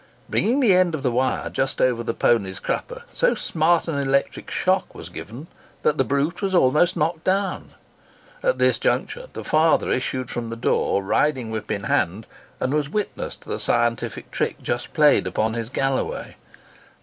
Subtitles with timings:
[0.27, 4.49] Bringing the end of the wire just over the pony's crupper, so smart an electric
[4.49, 5.47] shock was given it,
[5.83, 7.75] that the brute was almost knocked down.
[8.41, 12.25] At this juncture the father issued from the door, riding whip in hand,
[12.59, 16.35] and was witness to the scientific trick just played off upon his galloway.